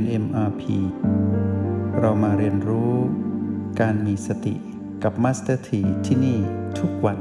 [0.00, 0.62] น MRP
[2.00, 2.92] เรามาเรียนรู้
[3.80, 4.54] การมีสติ
[5.02, 6.38] กับ Master T ที่ที่นี่
[6.78, 7.18] ทุกวัน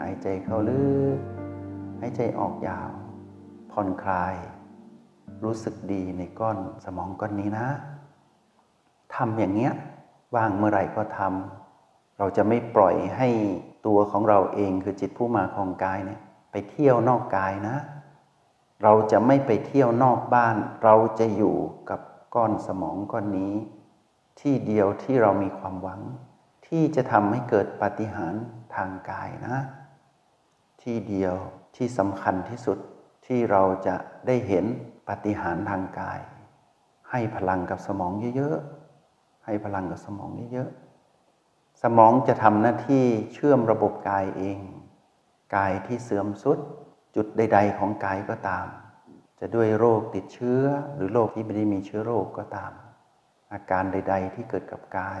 [0.00, 0.84] หายใจเข้าลึ
[1.16, 1.18] ก
[2.00, 2.90] หายใจออกยาว
[3.72, 4.34] ผ่อนคลาย
[5.44, 7.66] รู้สึกดีในก้อนสมองก้อนนี้นะ
[9.14, 9.72] ทำอย่างเงี้ย
[10.34, 13.28] ว่างเมื่อไหร่ก็ทำเราจะไม่ปล่อยให้
[13.86, 16.20] ตัวของเราเองคือจิตผู้มาของกายเนี่ย
[16.50, 17.76] ไปเที่ยวนอกกายนะ
[18.82, 21.56] เราจะไม่ไปเที่ยวนอกบ้าน เราจะอยู่
[21.90, 22.00] กับ
[22.34, 23.54] ก้อนสมองก้อนนี้
[24.40, 26.00] ที่เดียวที่เรามีความหวัง
[26.66, 28.42] ที่จะทำให้เกิดปาฏิหาริย์
[28.74, 29.58] ทางกายนะ
[30.82, 31.34] ที่เดียว
[31.76, 32.78] ที่สำคัญที่สุด
[33.26, 34.64] ที่เราจะได้เห็น
[35.08, 36.20] ปาฏิหาริย์ทางกาย
[37.10, 44.58] ให้พลังกับสมองเยอะๆให้พลังกับสมองเยอะๆสมองจะทำหน้าที่เชื่อมระบบกายเอง
[45.56, 46.58] กายที่เสื่อมสุด
[47.14, 48.66] จุดใด ๆ ของกายก็ตาม
[49.40, 50.62] จะด้วยโรคติดเชื้อ
[50.94, 52.72] หรือโรคที่ไม่ได้มีเชื้อโรคก็ตาม
[53.52, 55.12] อาการใด ๆ ที่เกิดกับกา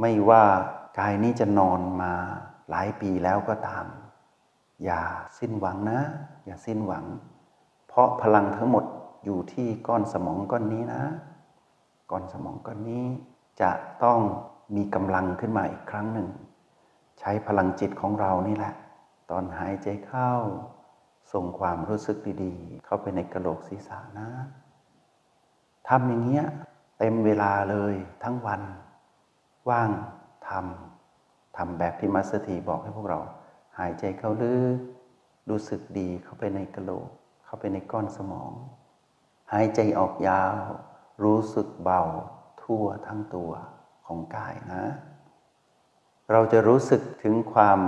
[0.00, 0.44] ไม่ว่า
[0.98, 2.12] กายนี้จะนอนมา
[2.70, 3.86] หลายปีแล้วก็ตาม
[4.84, 5.02] อย่า
[5.38, 6.00] สิ้นหวังนะ
[6.46, 7.04] อย่าสิ้นหวัง
[7.88, 8.84] เพราะพลังทั้งหมด
[9.24, 11.02] อยู่ที่ก้อนสมองก้อนนี้นะ
[12.10, 13.04] ก้อนสมองก้อนนี้
[13.60, 13.70] จะ
[14.04, 14.20] ต้อง
[14.76, 16.28] มีกำลังขึ้นมาอีกครั้งหนึ่ง
[17.20, 18.74] ใช้พลังจิตของเรานี่แหละ
[19.30, 20.32] ตอนหายใจเข้า
[21.32, 24.28] ส่งความรู้สึกดีๆ เข้าไปในกระโหลกศีรษะนะ
[25.88, 26.46] ทำอย่างเงี้ย
[26.98, 28.62] เต็มเวลาเลยทั้งวัน
[29.68, 29.90] ว่าง
[30.48, 33.20] ทำทำแบบที่มัสเตีบอกให้พวกเรา
[33.78, 34.78] หายใจเข้าลึก
[35.50, 37.08] รู้สึกดีเข้าไปในกระโหลก
[37.44, 38.52] เข้าไปในก้อนสมอง
[39.52, 40.56] หายใจออกยาว
[41.24, 42.02] รู้สึกเบา
[42.62, 43.50] ทั่วทั้งตัว
[44.06, 44.84] ของกายนะ
[46.32, 47.80] เราจะรู้สึกถึงความ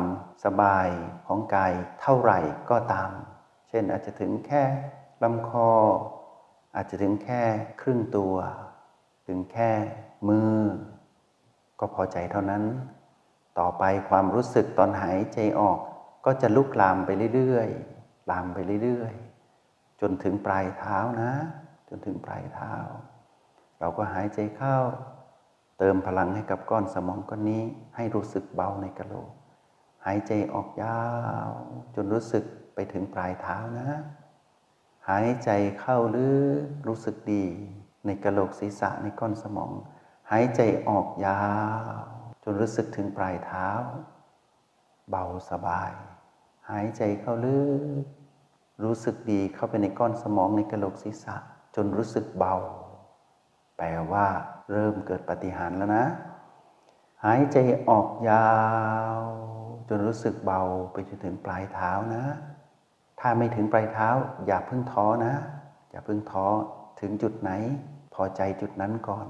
[0.45, 0.89] สบาย
[1.27, 2.39] ของกายเท่าไหร่
[2.71, 3.11] ก็ตาม
[3.73, 4.63] ช่นอาจจะถึงแค่
[5.23, 5.71] ลำคอ
[6.75, 7.43] อาจจะถึงแค่
[7.81, 8.37] ครึ่งตัว
[9.27, 9.71] ถึงแค่
[10.29, 10.59] มือ
[11.81, 12.65] ก็พอใจเท่านั้น
[13.59, 15.79] ต่อไปความรู้สึกตอนหายใจออก
[16.25, 21.33] ก็จะลุกลามไปเรื่อยๆ ลามไปเรื่อยๆ จนถึงปลายเท้านะ
[21.89, 22.75] จนถึงปลายเท้า
[23.81, 24.77] เราก็หายใจเข้า
[25.79, 27.63] เติมพลังให้กับก้อนสมองก้อนนี้
[27.97, 29.31] ให้รู้สึกเบาในกระโหลก
[30.07, 31.03] หายใจออกยา
[31.49, 31.51] ว
[31.95, 32.45] จนรู้สึก
[32.75, 33.91] ไปถึงปลายเท้านะ
[35.09, 35.51] หายใจ
[35.81, 37.45] เข้าลึกรู้สึกดี
[38.07, 39.73] ในกระโหลกศีรษะในก้อนสมอง
[40.31, 41.43] หายใจออกยา
[42.05, 42.05] ว
[42.43, 43.69] จนรู้สึกถึงปลายเท้า
[45.11, 45.93] เบาสบาย
[46.71, 47.61] หายใจเข้าลึ
[48.03, 48.05] ก
[48.83, 51.37] รู้สึกดีเข้าไปในก้อนสมองในกระโหลกศีรษะ
[51.75, 52.55] จนรู้สึกเบา
[53.77, 54.27] แปลว่า
[54.71, 56.07] เริ่มเกิดปฏิหารแล้วนะ
[57.25, 57.57] หายใจ
[57.89, 58.51] ออกยา
[59.19, 59.21] ว
[59.89, 60.61] จนรู้สึกเบา
[60.93, 62.25] ไปจนถึงปลายเท้านะ
[63.25, 64.09] ถ้าไม่ถึงปลายเท้า
[64.47, 65.35] อย่าเพิ่งท้อนะ
[65.91, 66.47] อย่าเพิ่งท้อ
[67.01, 67.51] ถึงจุดไหน
[68.15, 69.27] พอใจจุดนั้นก่อน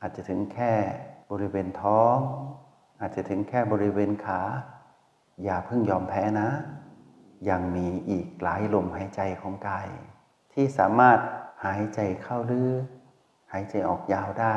[0.00, 0.72] อาจจะถึงแค่
[1.30, 2.16] บริเวณท้อง
[3.00, 4.40] อาจจะถึงแค่บริเวณขา
[5.44, 6.48] อย่าเพิ่งยอมแพ้นะ
[7.50, 9.88] ยังมีอีกหลายลมหายใจของกาย
[10.52, 11.18] ที่สามารถ
[11.64, 12.84] หายใจเข้าลึก
[13.52, 14.56] หายใจออกยาวได้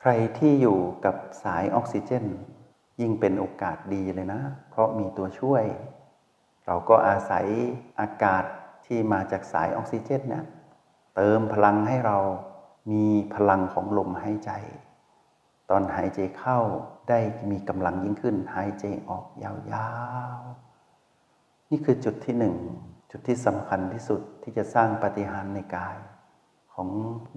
[0.00, 2.24] ใครที่อยู่กับสายออกซิเจน
[3.00, 4.40] ยิ่งเป็นโอกาสดีเลยนะ
[4.70, 5.64] เพราะมีตัวช่วย
[6.72, 7.46] เราก็อาศัย
[8.00, 8.44] อากาศ
[8.86, 10.44] ที่มาจากสายออกซิเจนเนี่ย
[11.16, 12.18] เติมพลังให้เรา
[12.92, 13.04] มี
[13.34, 14.50] พลังของลมหายใจ
[15.70, 16.58] ตอนหายใจเข้า
[17.08, 17.18] ได้
[17.50, 19.90] มีกำลังยิ่งขึ้น หายใจออกยา
[20.36, 22.56] วๆ นี่คือจุดที่หนึ่ง
[23.10, 25.96] จุดที่สำคัญที่สุดที่จะสร้างปฏิหารในกาย
[26.74, 26.88] ของ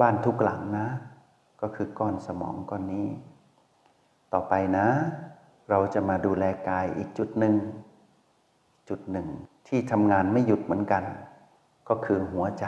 [0.02, 0.88] บ้านทุกหลังนะ
[1.62, 3.08] ก็คือก้อนสมองก้อนนี้
[4.34, 4.88] ต่อไปนะ
[5.70, 7.56] เราจะมาดูแลกายอีกจุดหนึ่ง
[8.90, 9.28] จุดหนึ่ง
[9.68, 11.04] ที่ทำงานไม่หยุดเหมือนกัน
[11.90, 12.66] ก็คือหัวใจ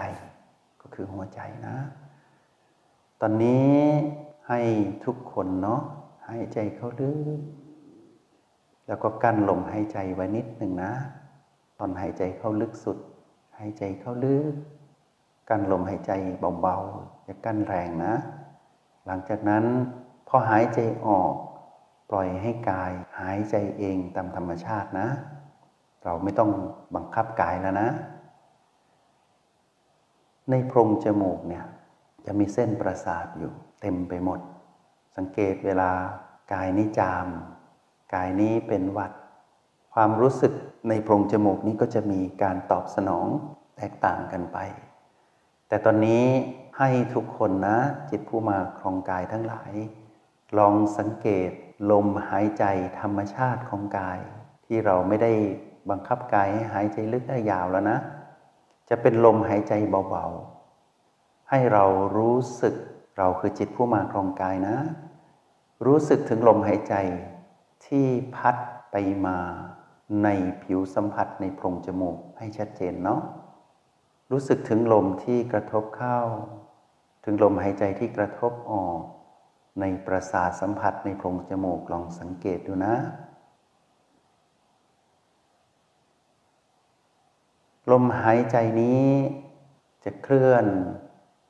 [0.81, 1.77] ก็คือหัวใจนะ
[3.21, 3.73] ตอนนี้
[4.47, 4.59] ให้
[5.05, 5.81] ทุกคนเนาะ
[6.27, 7.40] หายใจเข้าลึก
[8.87, 10.93] แล้วก็กั้นลมหายใจไว้นิดหนึ่งนะ
[11.79, 12.97] ตอนหายใจเข้าลึกสุด
[13.57, 14.53] หายใจเข้าลึก
[15.49, 16.11] กั้นลมหายใจ
[16.61, 18.13] เบาๆอย่ากั้นแรงนะ
[19.05, 19.63] หลังจากนั้น
[20.28, 21.34] พอหายใจออก
[22.09, 25.07] ปล่อยให้กายหายใจเองตามธรรมชาตินะ
[26.05, 26.52] เราไม่ต้อง
[26.96, 27.90] บังคับกายแล้วนะ
[30.49, 31.66] ในโพรงจมูกเนี่ย
[32.25, 34.40] จะมีเส้นประสาทอยู่เต็มไปหมด
[35.16, 35.91] สังเกตเวลา
[36.53, 37.28] กายนี้จาม
[38.13, 39.11] กายนี้เป็นวัด
[39.93, 40.53] ความรู้สึก
[40.90, 43.28] ในโพรงจมูกนี้ก็จะมีการตอบสนอง
[43.78, 44.57] แตกต่างกันไป
[45.67, 46.25] แต่ตอนนี้
[46.78, 47.78] ให้ทุกคนนะ
[48.09, 49.72] จิตผู้มาครองกายทั้งหลาย
[50.57, 51.52] ลองสังเกต
[51.91, 52.63] ลมหายใจ
[52.99, 54.19] ธรรมชาติของกาย
[54.66, 55.31] ที่เราไม่ได้
[55.90, 57.97] บังคับกายให้หายใจลึกได้ยาวแล้วนะ
[58.90, 59.73] จะเป็นลมหายใจ
[60.09, 61.85] เบาๆ ให้เรา
[62.17, 62.76] รู้สึก
[63.17, 64.78] เราคือจิตผู้มาครองกายนะ
[65.85, 66.96] รู้สึกถึงลมหายใจ
[67.85, 68.05] ที่
[68.35, 68.55] พัด
[68.91, 68.96] ไป
[69.26, 69.37] มา
[70.23, 70.28] ใน
[70.64, 73.22] ผิวสัมผัสในโพรงจมูกให้ชัดเจนเนาะ
[74.31, 76.20] รู้สึกถึงลมที่กระทบเข้า
[77.23, 78.99] ถึงลมหายใจที่กระทบออก
[79.79, 82.96] ในประสาทสัมผัสในโพรงจมูกลองสังเกตดูนะ
[87.91, 89.08] ลมหายใจนี้
[90.03, 90.66] จะเคลื่อน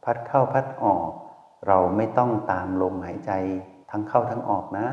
[0.04, 1.10] พัดเข้าพัดออก
[1.68, 3.32] เราไม่ต้องตามลมหายใจ
[3.92, 4.88] ทั้งเข้าทั้งออกนะ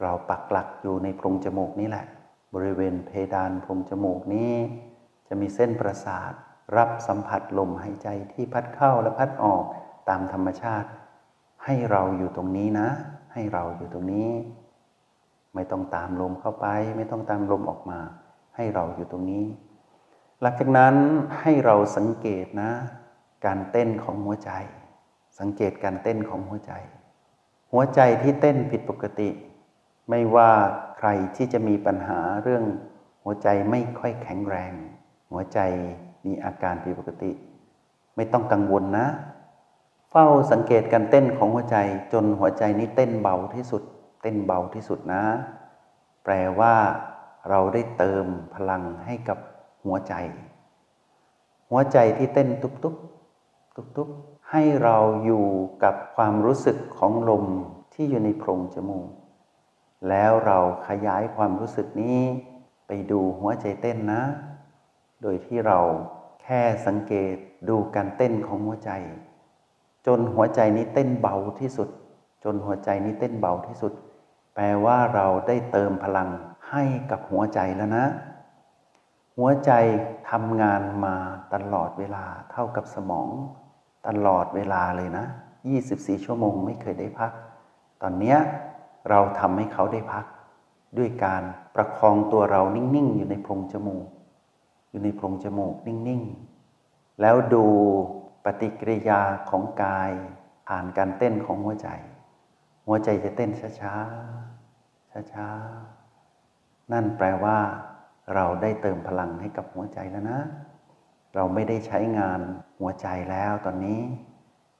[0.00, 2.06] เราปักหลักอยู่ในโพรงจมูกนี่แหละ
[2.54, 4.52] บริเวณเพดานโพรงจมูกนี้
[5.28, 6.32] จะมีเส้นประสาท
[6.76, 9.64] รับสัมผัสลมหายใจที่พัดเข้าและพัดออก
[10.08, 10.88] ตามธรรมชาติ
[11.64, 12.88] ให้เราอยู่ตรงนี้นะ
[13.32, 14.28] ให้เราอยู่ตรงนี้
[15.54, 16.66] ไม่ต้องตามลมเข้าไป
[16.96, 17.98] ไม่ต้องตามลมออกมา
[18.56, 19.44] ให้เราอยู่ตรงนี้
[20.42, 20.94] หลังจากนั้น
[21.40, 22.70] ให้เราสังเกตนะ
[23.46, 24.52] การเต้นของหัวใจ
[25.38, 26.72] สังเกตการเต้นของหัวใจ
[27.72, 29.30] หัวใจที่เต้นผิดปกติ
[30.10, 30.50] ไม่ว่า
[30.98, 32.64] ใครที่จะมีปัญหาเรื่อง
[33.24, 34.72] หัวใจไม่ค่อยแข็งแรง
[35.32, 35.58] หัวใจ
[36.26, 37.32] มีอาการผิดปกติ
[38.16, 39.06] ไม่ต้องกังวลนะ
[40.10, 41.76] เฝ้าสังเกตการเต้นของหัวใจ
[42.12, 43.82] จนหัวใจนี้เต้นเบาที่สุด
[44.22, 45.24] เต้นเบาที่สุดนะ
[46.24, 46.74] แปลว่า
[47.48, 49.38] เราได้เติมพลังให้กับ
[49.84, 50.14] หัวใจ
[51.70, 52.94] หัวใจที่เต้นตุบตุบ
[53.76, 54.08] ตุบตุบ
[54.50, 55.46] ให้เราอยู่
[55.82, 57.44] กับความรู้สึกของลม
[57.94, 59.08] ที่อยู่ในโพรงจมูก
[60.08, 62.20] แล้วเราขยายความรู้สึกนี้
[62.86, 64.22] ไปดูหัวใจเต้นนะ
[65.22, 65.78] โดยที่เรา
[66.42, 67.34] แค่สังเกต
[67.68, 68.90] ดูการเต้นของหัวใจ
[70.06, 71.88] จนหัวใจนี้เต้นเบาที่สุด
[72.44, 73.92] จนหัวใจนี้เต้นเบาที่สุด
[74.54, 76.28] แปลว่าเราได้เติมพลัง
[76.70, 78.04] ให้กับหัวใจแล้วนะ
[79.36, 79.70] หัวใจ
[80.30, 81.16] ทำงานมา
[81.54, 83.28] ตลอดเวลาเท่ากับสมอง
[84.06, 85.26] ตลอดเวลาเลยนะ
[85.74, 87.32] 24 ชั่วโมงไม่เคยได้พัก
[88.02, 88.36] ตอนนี้
[89.08, 90.24] เราทำให้เขาได้พัก
[90.98, 91.42] ด้วยการ
[91.74, 94.06] ประคองตัวเรานิ่งๆ อยู่ในโพรงจมูก
[94.90, 97.64] อยู่ในโพรงจมูกนิ่งๆ แล้วดู
[98.44, 100.12] ปฏิกิริยาของกาย
[100.68, 101.88] ผ่านการเต้นของหัวใจ
[102.86, 103.50] หัวใจจะเต้น
[103.80, 107.58] ช้าๆช้าๆนั่นแปลว่า
[108.34, 110.40] เราได้เติมพลังให้กับหัวใจแล้วนะ
[111.34, 112.40] เราไม่ได้ใช้งาน
[112.78, 114.00] หัวใจแล้วตอนนี้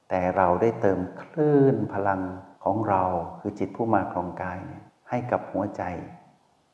[0.09, 2.21] แต่เราได้เติมคลื่นพลัง
[2.63, 3.03] ของเรา
[3.39, 4.59] คือจิตผู้มาครองกาย
[5.09, 5.83] ให้กับหัวใจ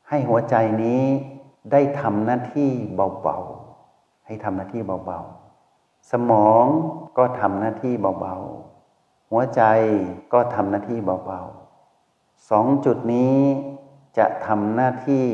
[0.08, 1.04] ให้หัวใจนี้
[1.72, 6.64] ได้ทำหน้าที่เบาๆ ให้ทำหน้าที่เบาๆ สมอง
[7.18, 9.62] ก็ทำหน้าที่เบาๆ หัวใจ
[10.32, 13.38] ก็ทำหน้าที่เบาๆสองจุดนี้
[14.18, 15.26] จะทำหน้าที่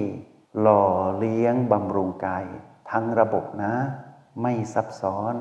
[0.61, 0.85] หล่อ
[1.19, 2.45] เลี้ยงบำรุงกาย
[2.91, 3.75] ทั้งระบบนะ
[4.43, 5.35] ไม่ซับซ้อน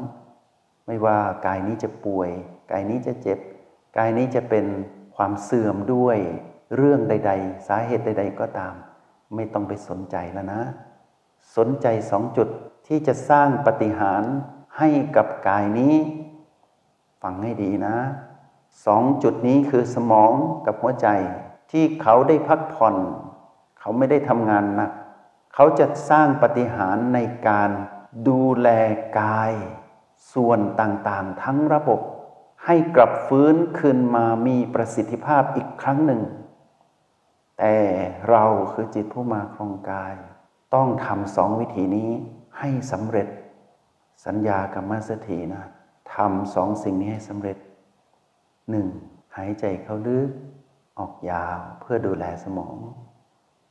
[0.86, 2.30] ไม่ว่ากายนี้จะป่วย
[2.72, 3.40] กายนี้จะเจ็บ
[3.98, 4.66] กายนี้จะเป็น
[5.16, 6.18] ความเสื่อมด้วย
[6.76, 8.74] เรื่องใด ๆ สาเหตุใด ๆ ก็ตาม
[9.36, 10.62] ไม่ต้องไปสนใจแล้วนะ
[11.56, 12.48] สนใจสองจุด
[12.88, 14.24] ที่จะสร้างปฏิหาร
[14.78, 15.96] ให้กับกายนี้
[17.22, 17.96] ฟังให้ดีนะ
[18.86, 20.34] สองจุดนี้คือสมอง
[20.66, 21.08] กับหัวใจ
[21.72, 22.96] ที่เขาได้พักผ่อน
[23.80, 24.92] เขาไม่ได้ทำงานหนัก
[25.54, 27.70] เขาจะสร้างปฏิหารในการ
[28.28, 28.70] ดูแล
[29.20, 29.54] กาย
[30.34, 32.02] ส่วนต่างๆ ทั้งระบบ
[32.66, 36.22] ให้กลับฟื้นคืนมามีประสิทธิภาพอีกครั้งหนึ่ง
[37.58, 37.76] แต่
[38.30, 38.44] เรา
[38.74, 40.14] คือจิตผู้มาครองกาย
[40.76, 42.10] ต้องทำสองวิธีนี้
[42.60, 43.28] ให้สำเร็จ
[44.26, 45.64] สัญญากับมาสถีนะ
[46.16, 47.58] ทำสองสิ่งนี้ให้สำเร็จ
[48.70, 48.88] หนึ่ง
[49.36, 50.30] หายใจเข้าลึก
[51.00, 52.76] ออกยาวเพื่อดูแลสมอง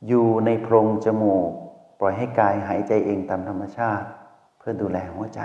[0.07, 1.51] อยู่ในโพรงจมูก
[2.03, 4.07] ล่อยให้กายหายใจเองตามธรรมชาติ
[4.57, 5.41] เพื่อดูแลหัวใจ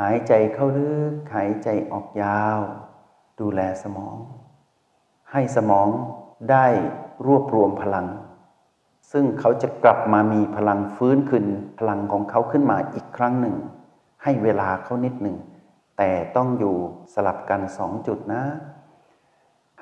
[0.00, 2.58] หายใจเข้าลึกหายใจออกยาว
[3.40, 4.16] ดูแลสมอง
[5.32, 5.88] ให้สมอง
[6.50, 6.66] ได้
[7.26, 8.06] รวบรวมพลัง
[9.12, 11.44] ซึ่งเขาจะกลับมามีพลังฟื้นขึ้น
[11.78, 13.56] พลังของเขาขึ้นมาอีกครั้งหนึ่ง
[14.22, 15.36] ให้เวลาเขานิดหนึ่ง
[15.98, 16.76] แต่ต้องอยู่
[17.14, 18.42] สลับกันสองจุดนะ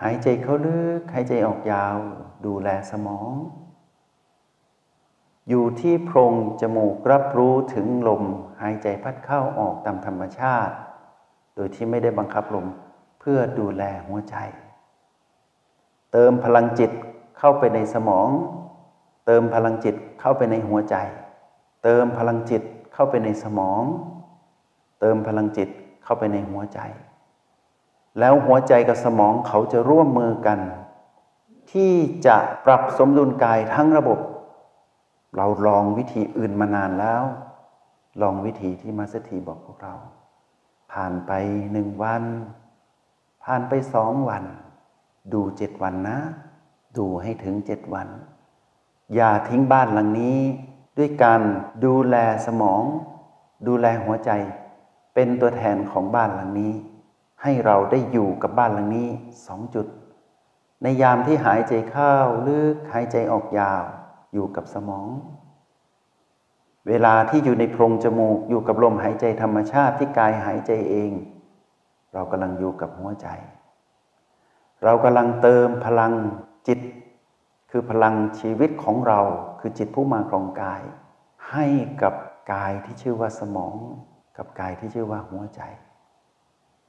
[0.03, 1.97] หายใจเข้าลึกหายใจออกยาว
[2.47, 3.33] ดูแลสมอง
[5.49, 8.23] อยู่ที่โพรงจมูกรับรู้ถึงลม
[8.61, 10.75] หายใจพัดเข้าออกตามธรรมชาติ
[11.55, 12.67] โดยที่ไม่ได้บังคับลม
[13.21, 14.37] เพื่อดูแลหัวใจ
[16.13, 16.91] เติมพลังจิต
[17.39, 18.29] เข้าไปในสมอง
[19.27, 20.97] เติมพลังจิตเข้าไปในหัวใจ
[21.85, 22.63] เติมพลังจิต
[22.95, 23.83] เข้าไปในสมอง
[25.01, 25.69] เติมพลังจิต
[26.05, 26.81] เข้าไปในหัวใจ
[28.19, 30.59] แล้วหัวใจกับสมองเขาจะร่วมมือกัน
[31.73, 31.93] ที่
[32.27, 34.19] จะปรับสมดุลกายทั้งระบบ
[35.37, 37.23] เราลองวิธีอื่นมานานแล้ว
[38.23, 39.95] ลองวิธีที่มาสถีบอกพวกเรา
[40.93, 41.33] ผ่านไป
[41.73, 42.23] หนึ่งวัน
[43.45, 44.45] ผ่านไปสองวัน
[45.33, 46.19] ดูเจ็ดวันนะ
[46.99, 48.09] ดูให้ถึงเจ็ดวัน
[49.15, 50.39] อย่าทิ้งบ้านหลังนี้
[50.99, 51.41] ด้วยการ
[51.85, 52.17] ดูแล
[52.47, 52.83] สมอง
[53.67, 54.31] ดูแลหัวใจ
[55.15, 56.73] เป็นตัวแทนของบ้านหลังนี้
[57.43, 59.09] ให้เราได้อยู่กับบ้านหลังนี้
[59.47, 59.87] สองจุด
[60.83, 62.15] ในยามที่หายใจเข้า
[62.47, 63.83] ลึกหายใจออกยาว
[64.35, 65.07] อยู่กับสมอง
[66.89, 71.11] เวลาที่อยู่ในโพรงจมูก อยู่กับลมหายใจธรรมชาติที่กายหายใจเอง
[72.15, 73.29] เรากำลังอยู่กับหัวใจ
[74.85, 76.13] เรากำลังเติมพลัง
[76.67, 76.81] จิต
[77.71, 79.21] คือพลังชีวิตของเรา
[79.61, 80.83] คือจิตผู้มาครองกาย
[81.53, 81.67] ให้
[82.03, 82.15] กับ
[82.53, 83.75] กายที่ชื่อว่าสมอง
[84.37, 85.61] กับกายที่ชื่อว่าหัวใจ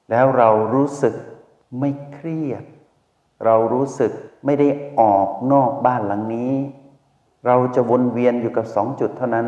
[0.10, 1.16] แล้วเรารู้สึก
[1.80, 2.64] ไม่เครียด
[3.46, 4.12] เรารู้สึก
[4.46, 4.68] ไม่ได้
[5.00, 6.54] ออกนอกบ้านหลังนี้
[7.48, 9.48] เราจะวนเวียนอยู่กับสองจุดเท่านั้น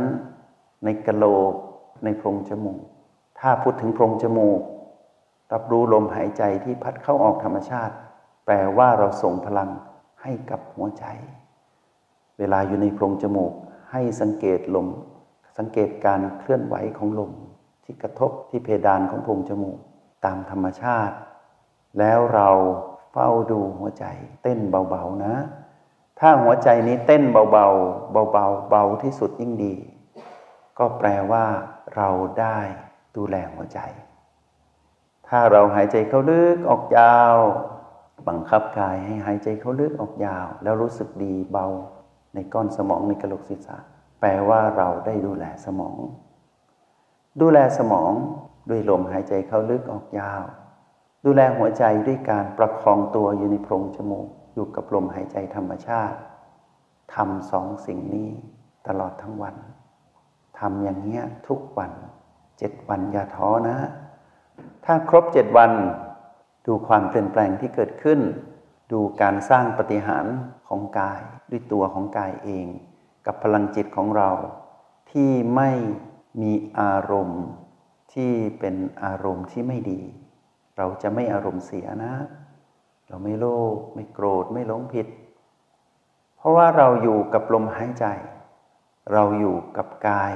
[0.84, 1.54] ในกะโหลก
[2.04, 2.82] ในโพรงจมูก
[3.40, 4.62] ถ้าพูดถึงโพรงจมูก
[5.54, 7.96] รับรู้ลมหายใจที่พัดเข้าออกธรรมชาติ
[8.46, 9.70] แปลว่าเราส่งพลัง
[10.22, 11.06] ให้กับหัวใจ
[12.38, 13.54] เวลาอยู่ในโพรงจมูก
[13.92, 14.88] ให้สังเกตลม
[15.58, 17.32] สังเกตการเคลื่อนไหวของลม
[17.84, 19.78] ที่กระทบที่เพดานของโพรงจมูก
[20.26, 21.16] ตามธรรมชาติ
[22.00, 22.50] แล้วเรา
[23.12, 24.06] เฝ้าดูหัวใจ
[24.42, 25.34] เต้นเบาๆนะ
[26.20, 29.76] ถ้าหัวใจนี้เต้นเบาๆ เบาๆ เบาที่สุดยิ่งดี
[30.78, 31.46] ก็แปลว่า
[31.96, 32.10] เรา
[32.40, 32.58] ได้
[33.18, 33.80] ดูแลหัวใจ
[35.28, 37.36] ถ้าเราหายใจเข้าลึกออกยาว
[38.28, 41.68] บังคับกายให้หายใจเข้าลึกออกยาว แล้วรู้สึกดีเบา
[42.34, 43.78] ในก้อนสมองในกระโหลกศีรษะ
[44.20, 45.98] แปลว่าเราได้ดูแลสมอง
[47.42, 48.12] ดูแลสมอง
[48.70, 50.44] ด้วยลมหายใจเข้าลึกออกยาว
[51.26, 56.18] ดูแลหัวใจด้วยการประคองตัวอยู่ในโพรงจมูก อยู่กับลมหายใจธรรมชาติ
[57.16, 58.30] ทำสองสิ่งนี้
[58.88, 59.56] ตลอดทั้งวัน
[60.60, 61.92] ทำอย่างเงี้ยทุกวัน
[62.58, 63.78] เจ็ดวันอย่าท้อนะ
[64.86, 65.72] ถ้าครบเจ็ดวัน
[66.66, 68.20] ดูความเปลี่ยนแปลงที่เกิดขึ้น
[68.92, 70.26] ดูการสร้างปฏิหาร
[70.68, 72.66] ของกายด้วยตัวของกายเอง
[73.26, 74.30] กับพลังจิตของเรา
[75.12, 75.72] ที่ไม่
[76.42, 77.44] มีอารมณ์
[78.14, 80.02] ที่เป็นอารมณ์ที่ไม่ดี
[80.78, 82.14] เราจะไม่อารมณ์เสียนะ
[83.10, 85.08] เราไม่โลภไม่โกรธไม่หลงผิด
[86.38, 88.06] เพราะว่าเราอยู่กับลมหายใจ
[89.14, 90.34] เราอยู่กับกาย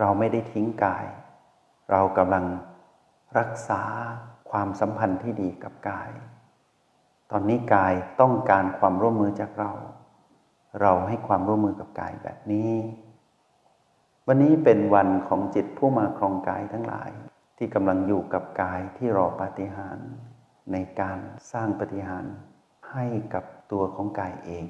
[0.00, 1.04] เราไม่ได้ทิ้งกาย
[1.90, 2.44] เรากำลัง
[3.38, 3.82] รักษา
[4.50, 6.10] ความสัมพันธ์ที่ดีกับกาย
[7.30, 9.72] ตอนนี้กายต้องการความร่วมมือจากเรา
[10.80, 12.72] เราให้ความร่วมมือกับกายแบบนี้
[14.26, 17.10] วันนี้เป็นวันของจิตผู้มาครองกายทั้งหลาย
[17.56, 20.08] ที่กำลังอยู่กับกายที่รอปาฏิหาริย์
[20.72, 21.18] ในการ
[21.52, 22.24] สร้างปฏิหาร
[22.92, 24.66] ให้กับตัวของกายเอง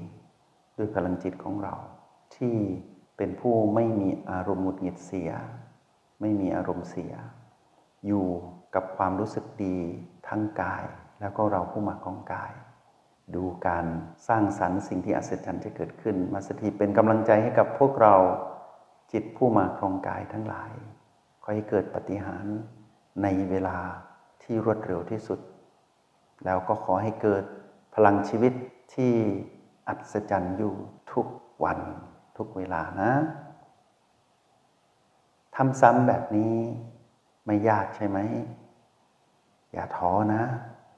[0.76, 1.74] ด้วยพลังจิตของเรา
[2.36, 2.56] ที่
[3.16, 5.30] เป็นผู้ไม่มีอารมณ์หงุดหงิดเสีย
[6.20, 7.12] ไม่มีอารมณ์เสีย
[8.06, 8.26] อยู่
[8.74, 9.78] กับความรู้สึกดี
[10.28, 10.84] ทั้งกาย
[11.20, 12.52] แล้วก็เราผู้มาของกาย
[13.34, 13.86] ดูการ
[14.28, 18.14] สร้างสรรค์สิ่งที่อัศจรรย์จะเกิดขึ้น มาสถีเป็นกำลังใจให้กับพวกเรา
[19.12, 20.72] จิตผู้มาครองกายทั้งหลาย
[21.42, 22.46] ขอให้เกิดปฏิหาร
[23.22, 23.78] ในเวลา
[24.42, 25.38] ที่รวดเร็วที่สุด
[26.44, 27.44] แล้วก็ขอให้เกิด
[27.94, 28.52] พลังชีวิต
[28.94, 29.12] ที่
[29.88, 30.74] อัศจรรย์อยู่
[31.12, 31.26] ทุก
[31.64, 31.78] วัน
[32.36, 33.12] ทุกเวลานะ
[35.56, 36.54] ทำซ้ำแบบนี้
[37.46, 38.18] ไม่ยากใช่ไหม
[39.72, 40.42] อย่าท้อนะ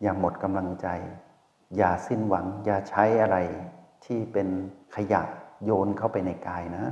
[0.02, 0.88] อย่าหมดกำลังใจ
[1.76, 3.38] อย่าสิ้นหวัง อย่าใช้อะไร
[4.04, 4.48] ที่เป็น
[4.96, 5.22] ขยะ
[5.64, 6.84] โยนเข้าไปในกายนะ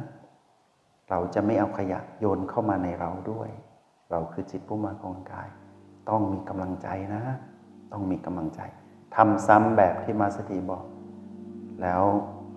[1.11, 3.50] เราจะไม่เอาขยะโยนเข้ามาในเราด้วย
[4.11, 5.49] เราคือจิตผู้มาของกาย
[6.09, 7.23] ต้องมีกำลังใจนะ
[7.92, 8.61] ต้องมีกำลังใจ
[9.16, 10.84] ทำซ้ำแบบที่มาสถีบอก
[11.82, 12.02] แล้ว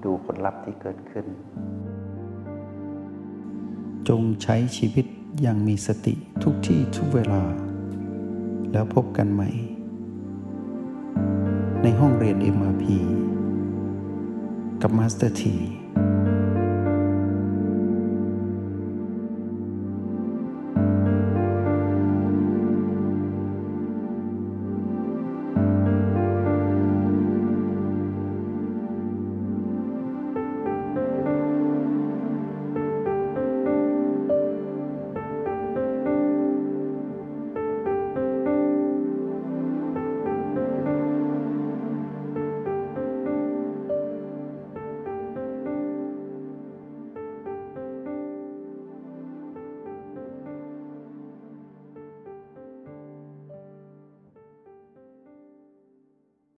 [0.03, 1.25] ดูผลลัพธ์ที่เกิดขึ้น
[4.09, 5.05] จงใช้ชีวิต
[5.41, 6.13] อย่างมีสติ
[6.43, 7.41] ทุกที่ทุกเวลา
[8.71, 9.49] แล้วพบกันใหม่
[11.83, 12.85] ในห้องเรียน MRP
[14.81, 15.55] กับมาสเตอร์ที